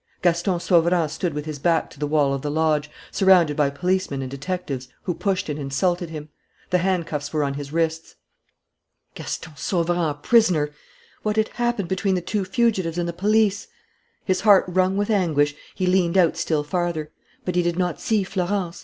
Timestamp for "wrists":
7.71-8.15